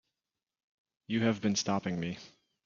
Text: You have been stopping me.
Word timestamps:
You 1.05 1.19
have 1.25 1.41
been 1.41 1.55
stopping 1.55 1.99
me. 1.99 2.17